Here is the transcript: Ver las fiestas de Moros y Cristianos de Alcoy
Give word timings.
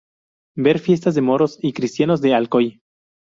Ver 0.55 0.77
las 0.77 0.81
fiestas 0.83 1.13
de 1.13 1.21
Moros 1.21 1.59
y 1.61 1.73
Cristianos 1.73 2.21
de 2.21 2.33
Alcoy 2.33 2.81